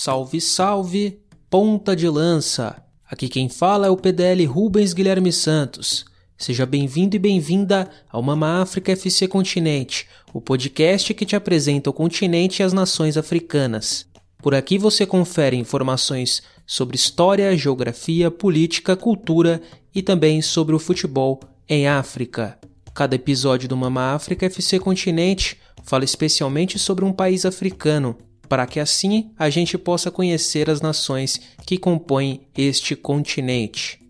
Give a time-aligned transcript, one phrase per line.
[0.00, 1.18] Salve, salve,
[1.50, 2.80] ponta de lança!
[3.04, 6.04] Aqui quem fala é o PDL Rubens Guilherme Santos.
[6.36, 11.92] Seja bem-vindo e bem-vinda ao Mama África FC Continente, o podcast que te apresenta o
[11.92, 14.06] continente e as nações africanas.
[14.40, 19.60] Por aqui você confere informações sobre história, geografia, política, cultura
[19.92, 22.56] e também sobre o futebol em África.
[22.94, 28.16] Cada episódio do Mama África FC Continente fala especialmente sobre um país africano,
[28.48, 34.00] para que assim a gente possa conhecer as nações que compõem este continente.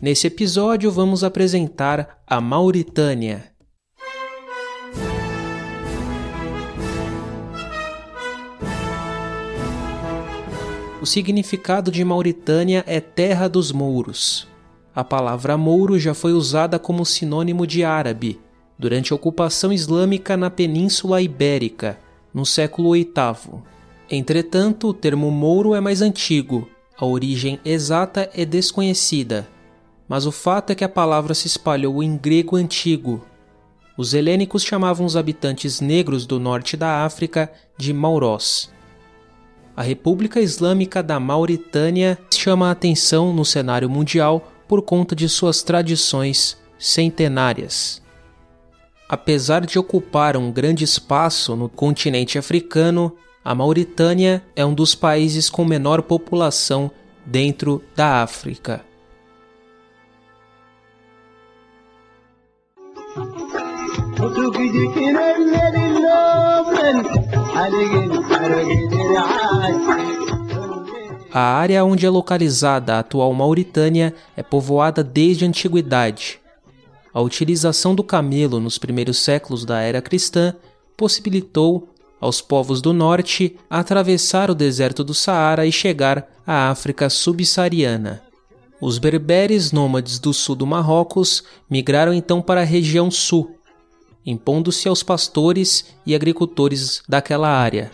[0.00, 3.50] Nesse episódio, vamos apresentar a Mauritânia.
[11.00, 14.46] O significado de Mauritânia é terra dos mouros.
[14.94, 18.40] A palavra mouro já foi usada como sinônimo de árabe
[18.78, 21.98] durante a ocupação islâmica na Península Ibérica,
[22.34, 23.75] no século VIII.
[24.10, 29.48] Entretanto, o termo mouro é mais antigo, a origem exata é desconhecida,
[30.08, 33.26] mas o fato é que a palavra se espalhou em grego antigo.
[33.98, 38.70] Os helênicos chamavam os habitantes negros do norte da África de Maurós.
[39.76, 45.62] A República Islâmica da Mauritânia chama a atenção no cenário mundial por conta de suas
[45.62, 48.02] tradições centenárias.
[49.08, 53.14] Apesar de ocupar um grande espaço no continente africano,
[53.46, 56.90] a Mauritânia é um dos países com menor população
[57.24, 58.84] dentro da África.
[71.32, 76.40] A área onde é localizada a atual Mauritânia é povoada desde a antiguidade.
[77.14, 80.52] A utilização do camelo nos primeiros séculos da era cristã
[80.96, 88.22] possibilitou aos povos do norte atravessar o deserto do Saara e chegar à África subsaariana.
[88.80, 93.58] Os berberes nômades do sul do Marrocos migraram então para a região sul,
[94.24, 97.90] impondo-se aos pastores e agricultores daquela área.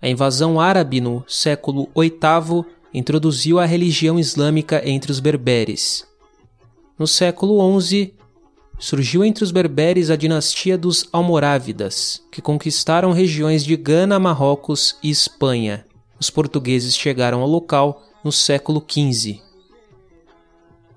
[0.00, 2.64] A invasão árabe no século VIII
[2.94, 6.06] introduziu a religião islâmica entre os berberes.
[6.96, 8.14] No século XI,
[8.78, 15.10] surgiu entre os berberes a dinastia dos Almorávidas, que conquistaram regiões de Gana, Marrocos e
[15.10, 15.84] Espanha.
[16.20, 19.40] Os portugueses chegaram ao local no século XV.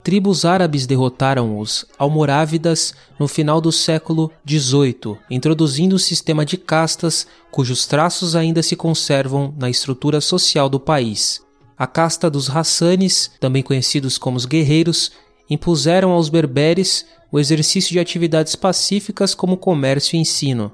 [0.04, 6.58] Tribos árabes derrotaram os Almorávidas no final do século XVIII, introduzindo o um sistema de
[6.58, 11.42] castas cujos traços ainda se conservam na estrutura social do país.
[11.78, 15.12] A casta dos Hassanes, também conhecidos como os guerreiros,
[15.50, 20.72] impuseram aos berberes o exercício de atividades pacíficas como comércio e ensino.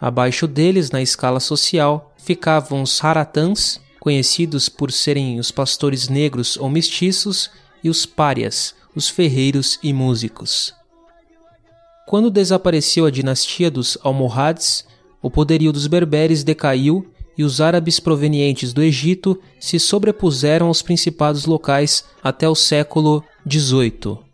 [0.00, 6.68] Abaixo deles, na escala social, ficavam os haratãs, conhecidos por serem os pastores negros ou
[6.68, 7.50] mestiços,
[7.82, 10.74] e os párias, os ferreiros e músicos.
[12.06, 14.84] Quando desapareceu a dinastia dos Almohads,
[15.22, 17.06] o poderio dos berberes decaiu
[17.36, 24.27] e os árabes provenientes do Egito se sobrepuseram aos principados locais até o século XVIII.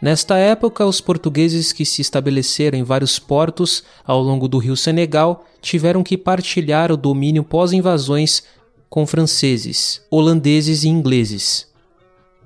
[0.00, 5.44] Nesta época, os portugueses que se estabeleceram em vários portos ao longo do rio Senegal
[5.60, 8.44] tiveram que partilhar o domínio pós-invasões
[8.88, 11.66] com franceses, holandeses e ingleses.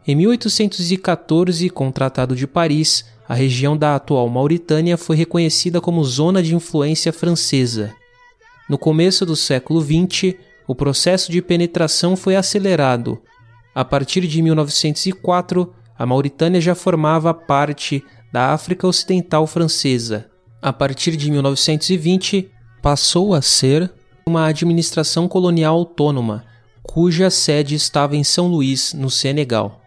[0.07, 6.03] Em 1814, com o Tratado de Paris, a região da atual Mauritânia foi reconhecida como
[6.05, 7.95] zona de influência francesa.
[8.69, 10.35] No começo do século XX,
[10.67, 13.21] o processo de penetração foi acelerado.
[13.75, 20.27] A partir de 1904, a Mauritânia já formava parte da África Ocidental Francesa.
[20.61, 22.51] A partir de 1920,
[22.83, 23.89] passou a ser
[24.27, 26.45] uma administração colonial autônoma,
[26.83, 29.81] cuja sede estava em São Luís, no Senegal.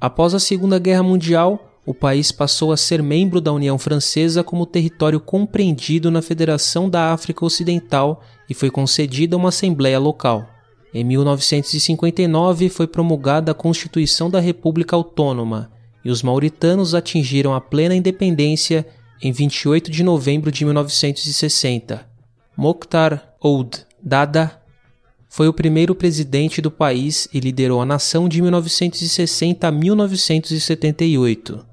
[0.00, 4.64] Após a Segunda Guerra Mundial, o país passou a ser membro da União Francesa como
[4.64, 10.55] território compreendido na Federação da África Ocidental e foi concedida uma assembleia local.
[10.98, 15.70] Em 1959 foi promulgada a Constituição da República Autônoma
[16.02, 18.86] e os mauritanos atingiram a plena independência
[19.20, 22.08] em 28 de novembro de 1960.
[22.56, 24.58] Mokhtar Ould Dada
[25.28, 31.66] foi o primeiro presidente do país e liderou a nação de 1960 a 1978.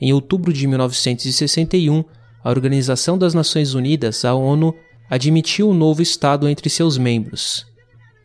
[0.00, 2.02] Em outubro de 1961,
[2.42, 4.74] a Organização das Nações Unidas, a ONU,
[5.10, 7.68] admitiu o um novo Estado entre seus membros.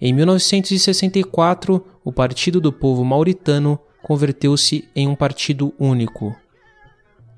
[0.02, 6.36] Em 1964, o Partido do Povo Mauritano converteu-se em um partido único.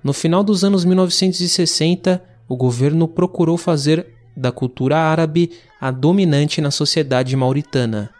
[0.03, 6.71] No final dos anos 1960, o governo procurou fazer da cultura árabe a dominante na
[6.71, 8.11] sociedade mauritana.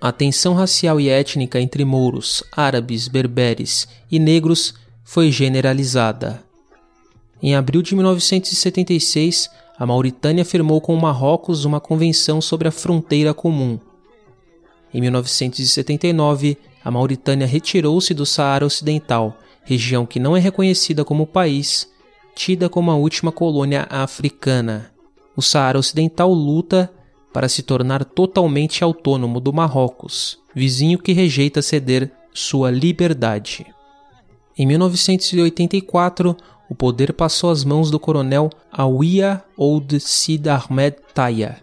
[0.00, 4.74] A tensão racial e étnica entre mouros, árabes, berberes e negros
[5.04, 6.42] foi generalizada.
[7.40, 9.48] Em abril de 1976,
[9.82, 13.80] a Mauritânia firmou com o Marrocos uma convenção sobre a fronteira comum.
[14.94, 21.90] Em 1979, a Mauritânia retirou-se do Saara Ocidental, região que não é reconhecida como país,
[22.32, 24.92] tida como a última colônia africana.
[25.34, 26.88] O Saara Ocidental luta
[27.32, 33.66] para se tornar totalmente autônomo do Marrocos, vizinho que rejeita ceder sua liberdade.
[34.56, 36.36] Em 1984,
[36.68, 41.58] o poder passou às mãos do coronel Aouia Ould Sid Ahmed Taya,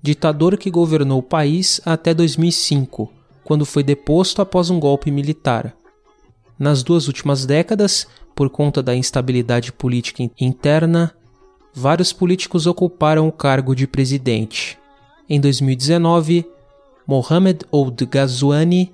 [0.00, 3.10] ditador que governou o país até 2005,
[3.44, 5.74] quando foi deposto após um golpe militar.
[6.58, 11.12] Nas duas últimas décadas, por conta da instabilidade política interna,
[11.74, 14.78] vários políticos ocuparam o cargo de presidente.
[15.28, 16.46] Em 2019,
[17.06, 18.92] Mohamed Ould Ghazouani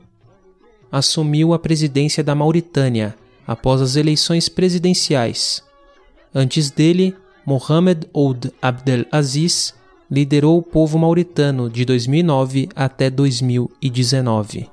[0.90, 3.14] assumiu a presidência da Mauritânia
[3.48, 5.62] após as eleições presidenciais.
[6.34, 7.16] Antes dele,
[7.46, 9.74] Mohamed Ould Abdel Aziz
[10.10, 14.68] liderou o povo mauritano de 2009 até 2019.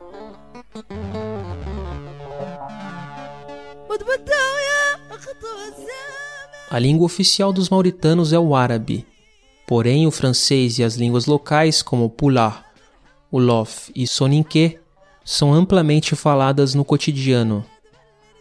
[6.70, 9.08] A língua oficial dos mauritanos é o árabe,
[9.66, 12.66] porém o francês e as línguas locais como Pular,
[13.32, 14.80] Wolof e Soninké
[15.24, 17.66] são amplamente faladas no cotidiano.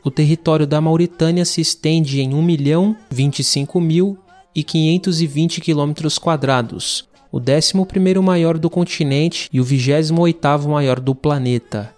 [0.05, 4.19] O território da Mauritânia se estende em 1 milhão 25 mil
[4.55, 11.95] e 520 quilômetros quadrados, o 11º maior do continente e o 28º maior do planeta.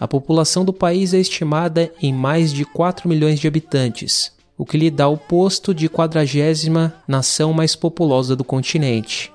[0.00, 4.78] A população do país é estimada em mais de 4 milhões de habitantes, o que
[4.78, 9.30] lhe dá o posto de quadragésima nação mais populosa do continente.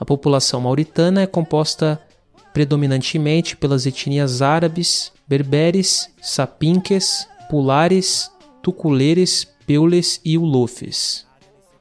[0.00, 2.00] A população mauritana é composta
[2.58, 11.24] predominantemente pelas etnias árabes, berberes, sapinques, pulares, tuculeres, peules e ulufes.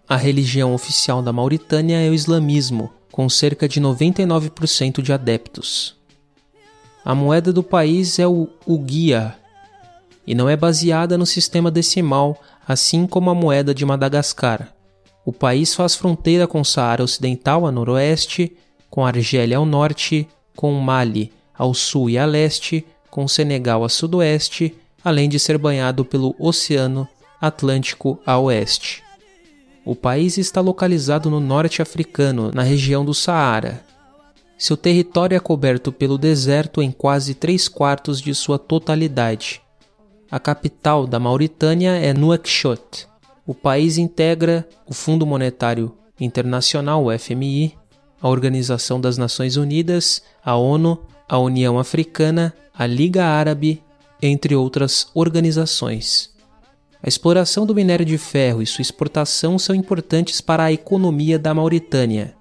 [0.08, 5.96] A religião oficial da Mauritânia é o islamismo, com cerca de 99% de adeptos.
[7.04, 9.36] A moeda do país é o Uguia
[10.28, 14.72] e não é baseada no sistema decimal, assim como a moeda de Madagascar.
[15.26, 18.56] O país faz fronteira com o Saara Ocidental a noroeste,
[18.92, 20.28] com a Argélia ao norte,
[20.58, 26.04] com Mali ao sul e a leste, com Senegal a sudoeste, além de ser banhado
[26.04, 27.08] pelo Oceano
[27.40, 29.04] Atlântico a oeste.
[29.86, 33.86] O país está localizado no norte africano, na região do Saara.
[34.58, 39.62] Seu território é coberto pelo deserto em quase três quartos de sua totalidade.
[40.30, 43.08] A capital da Mauritânia é Nouakchott.
[43.46, 47.77] O país integra o Fundo Monetário Internacional, FMI,
[48.22, 53.84] a Organização das Nações Unidas, a ONU, a União Africana, a Liga Árabe,
[54.22, 56.32] entre outras organizações.
[57.02, 61.54] A exploração do minério de ferro e sua exportação são importantes para a economia da
[61.54, 62.36] Mauritânia.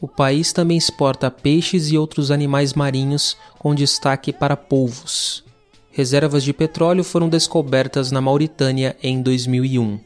[0.00, 5.44] O país também exporta peixes e outros animais marinhos, com destaque para polvos.
[5.90, 9.98] Reservas de petróleo foram descobertas na Mauritânia em 2001.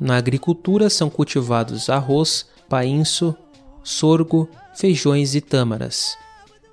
[0.00, 3.36] Na agricultura são cultivados arroz, painço,
[3.84, 6.16] sorgo, feijões e tâmaras.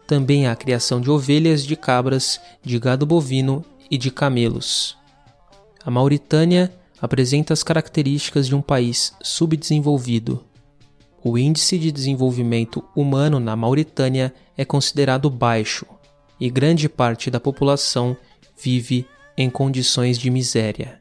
[0.07, 4.97] Também há a criação de ovelhas, de cabras, de gado bovino e de camelos.
[5.85, 10.43] A Mauritânia apresenta as características de um país subdesenvolvido.
[11.23, 15.85] O índice de desenvolvimento humano na Mauritânia é considerado baixo
[16.39, 18.17] e grande parte da população
[18.59, 19.05] vive
[19.37, 21.00] em condições de miséria.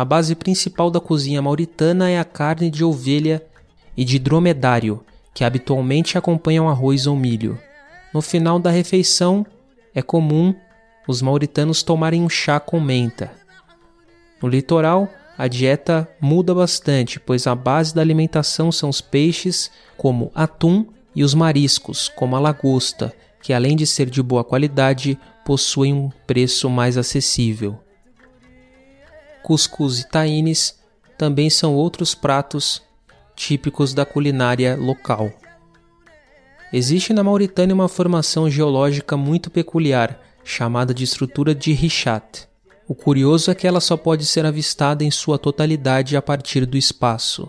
[0.00, 3.44] A base principal da cozinha mauritana é a carne de ovelha
[3.94, 5.04] e de dromedário,
[5.34, 7.58] que habitualmente acompanham arroz ou milho.
[8.10, 9.44] No final da refeição,
[9.94, 10.54] é comum
[11.06, 13.30] os mauritanos tomarem um chá com menta.
[14.42, 20.32] No litoral, a dieta muda bastante, pois a base da alimentação são os peixes, como
[20.34, 25.92] atum, e os mariscos, como a lagosta, que além de ser de boa qualidade, possuem
[25.92, 27.78] um preço mais acessível.
[29.42, 30.78] Cuscuz e taines
[31.16, 32.82] também são outros pratos
[33.34, 35.30] típicos da culinária local.
[36.72, 42.48] Existe na Mauritânia uma formação geológica muito peculiar, chamada de estrutura de Richat.
[42.86, 46.76] O curioso é que ela só pode ser avistada em sua totalidade a partir do
[46.76, 47.48] espaço.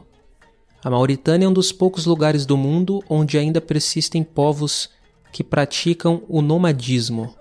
[0.84, 4.90] A Mauritânia é um dos poucos lugares do mundo onde ainda persistem povos
[5.32, 7.36] que praticam o nomadismo.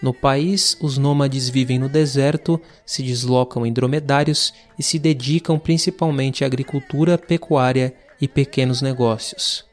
[0.00, 6.44] No país, os nômades vivem no deserto, se deslocam em dromedários e se dedicam principalmente
[6.44, 9.64] à agricultura, pecuária e pequenos negócios.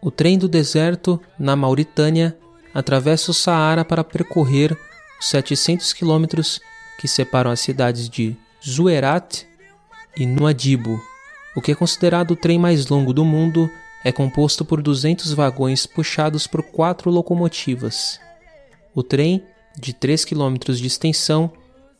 [0.00, 2.38] O trem do deserto, na Mauritânia,
[2.72, 4.78] atravessa o Saara para percorrer
[5.18, 6.60] os 700 quilômetros
[7.00, 9.44] que separam as cidades de Zuerat
[10.16, 11.02] e Nuadibo.
[11.56, 13.68] O que é considerado o trem mais longo do mundo
[14.04, 18.20] é composto por 200 vagões puxados por quatro locomotivas.
[18.94, 19.42] O trem,
[19.78, 21.50] de 3 km de extensão,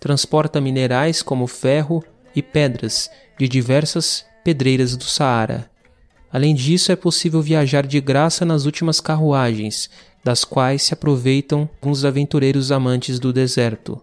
[0.00, 2.02] transporta minerais como ferro
[2.34, 5.70] e pedras de diversas pedreiras do Saara.
[6.30, 9.88] Além disso, é possível viajar de graça nas últimas carruagens,
[10.22, 14.00] das quais se aproveitam alguns aventureiros amantes do deserto.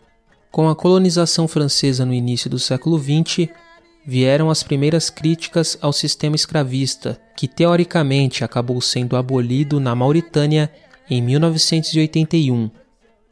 [0.51, 3.49] Com a colonização francesa no início do século XX,
[4.05, 10.71] vieram as primeiras críticas ao sistema escravista, que teoricamente acabou sendo abolido na Mauritânia
[11.09, 12.69] em 1981.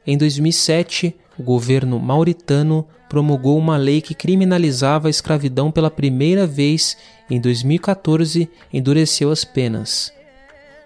[0.05, 6.97] Em 2007, o governo mauritano promulgou uma lei que criminalizava a escravidão pela primeira vez.
[7.29, 10.11] Em 2014, endureceu as penas.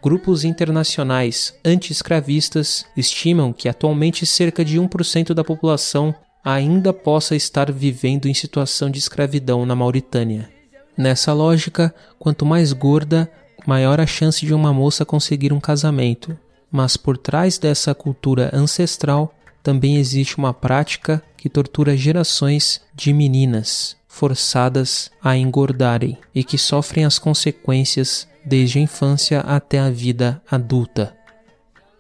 [0.01, 6.13] Grupos internacionais anti-escravistas estimam que atualmente cerca de 1% da população
[6.43, 10.49] ainda possa estar vivendo em situação de escravidão na Mauritânia.
[10.97, 13.29] Nessa lógica, quanto mais gorda,
[13.65, 16.37] maior a chance de uma moça conseguir um casamento.
[16.71, 19.33] Mas por trás dessa cultura ancestral
[19.63, 27.05] também existe uma prática que tortura gerações de meninas forçadas a engordarem e que sofrem
[27.05, 31.15] as consequências desde a infância até a vida adulta.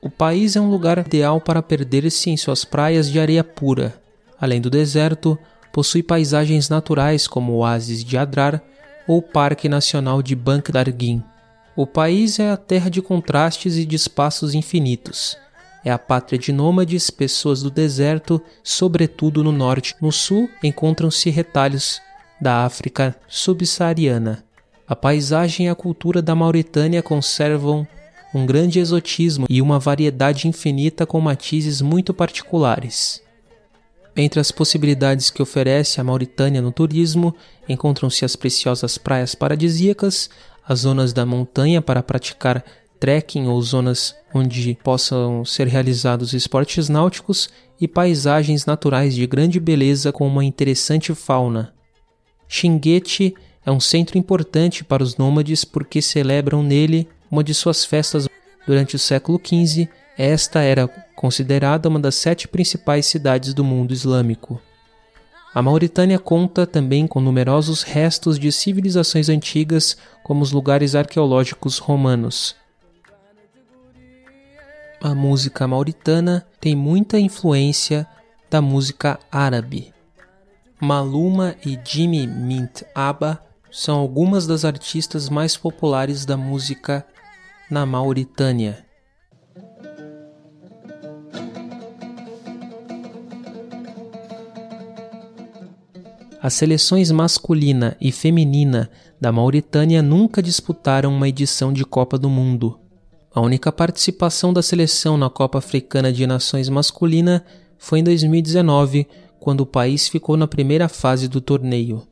[0.01, 4.01] O país é um lugar ideal para perder-se em suas praias de areia pura.
[4.39, 5.37] Além do deserto,
[5.71, 8.63] possui paisagens naturais como oásis de Adrar
[9.07, 11.23] ou o Parque Nacional de Bank Darguin.
[11.77, 15.37] O país é a terra de contrastes e de espaços infinitos.
[15.85, 19.93] É a pátria de nômades, pessoas do deserto, sobretudo no norte.
[20.01, 22.01] No sul encontram-se retalhos
[22.41, 24.43] da África subsaariana.
[24.87, 27.87] A paisagem e a cultura da Mauritânia conservam
[28.33, 33.21] um grande exotismo e uma variedade infinita com matizes muito particulares.
[34.15, 37.35] Entre as possibilidades que oferece a Mauritânia no turismo,
[37.69, 40.27] encontram-se as preciosas praias paradisíacas,
[40.67, 42.63] as zonas da montanha para praticar
[42.99, 50.11] trekking ou zonas onde possam ser realizados esportes náuticos e paisagens naturais de grande beleza
[50.11, 51.73] com uma interessante fauna.
[52.47, 58.27] Xinguete é um centro importante para os nômades porque celebram nele uma de suas festas
[58.65, 59.87] durante o século XV.
[60.17, 64.61] Esta era considerada uma das sete principais cidades do mundo islâmico.
[65.57, 72.55] A Mauritânia conta também com numerosos restos de civilizações antigas, como os lugares arqueológicos romanos.
[75.01, 78.05] A música mauritana tem muita influência
[78.51, 79.91] da música árabe.
[80.79, 87.03] Maluma e Jimmy Mint Abba são algumas das artistas mais populares da música
[87.67, 88.85] na Mauritânia.
[96.39, 98.89] As seleções masculina e feminina
[99.19, 102.79] da Mauritânia nunca disputaram uma edição de Copa do Mundo.
[103.33, 107.43] A única participação da seleção na Copa Africana de Nações masculina
[107.77, 109.07] foi em 2019,
[109.39, 112.07] quando o país ficou na primeira fase do torneio.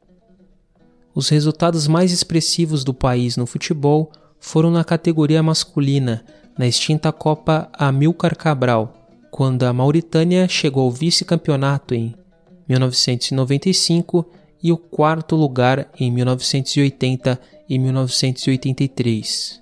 [1.13, 6.23] Os resultados mais expressivos do país no futebol foram na categoria masculina,
[6.57, 8.93] na extinta Copa Amilcar Cabral,
[9.29, 12.15] quando a Mauritânia chegou ao vice-campeonato em
[12.67, 14.25] 1995
[14.61, 19.61] e o quarto lugar em 1980 e 1983.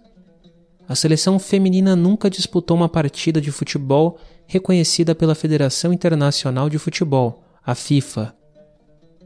[0.88, 7.44] A seleção feminina nunca disputou uma partida de futebol reconhecida pela Federação Internacional de Futebol,
[7.66, 8.36] a FIFA.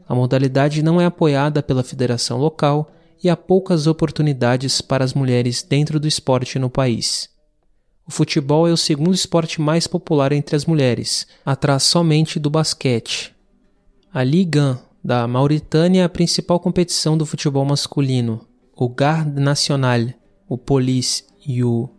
[0.08, 2.90] A modalidade não é apoiada pela federação local
[3.22, 7.28] e há poucas oportunidades para as mulheres dentro do esporte no país.
[8.06, 13.34] O futebol é o segundo esporte mais popular entre as mulheres, atrás somente do basquete,
[14.12, 18.46] a Ligue 1 da Mauritânia é a principal competição do futebol masculino.
[18.74, 20.00] O Garde National,
[20.48, 21.90] o Police e o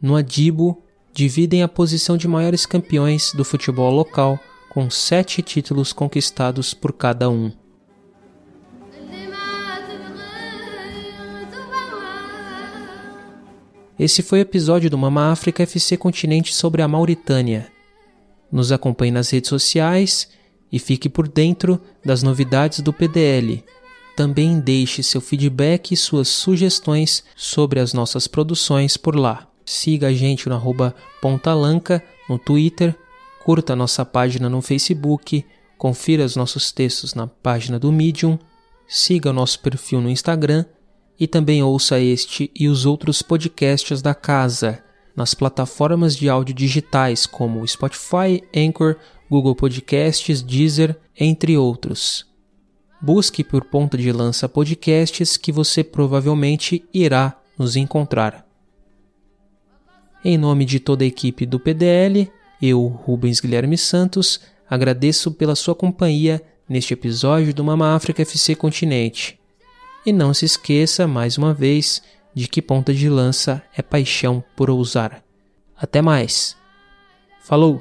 [0.00, 0.82] Nuadibo
[1.12, 4.38] dividem a posição de maiores campeões do futebol local,
[4.70, 7.50] com sete títulos conquistados por cada um.
[13.98, 17.72] Esse foi o episódio do Mama África FC Continente sobre a Mauritânia.
[18.52, 20.28] Nos acompanhe nas redes sociais
[20.70, 23.64] e fique por dentro das novidades do PDL.
[24.16, 29.46] Também deixe seu feedback e suas sugestões sobre as nossas produções por lá.
[29.64, 30.60] Siga a gente no
[31.20, 32.96] Pontalanca no Twitter,
[33.46, 35.46] Curta nossa página no Facebook,
[35.78, 38.36] confira os nossos textos na página do Medium,
[38.88, 40.64] siga o nosso perfil no Instagram
[41.16, 44.82] e também ouça este e os outros podcasts da casa
[45.14, 48.96] nas plataformas de áudio digitais como Spotify, Anchor,
[49.30, 52.26] Google Podcasts, Deezer, entre outros.
[53.00, 58.46] Busque por Ponta de Lança Podcasts que você provavelmente irá nos encontrar.
[60.24, 62.30] Em nome de toda a equipe do PDL,
[62.60, 69.38] eu, Rubens Guilherme Santos, agradeço pela sua companhia neste episódio do Mama África FC Continente.
[70.04, 72.02] E não se esqueça, mais uma vez,
[72.34, 75.22] de que ponta de lança é paixão por ousar.
[75.76, 76.56] Até mais.
[77.42, 77.80] Falou!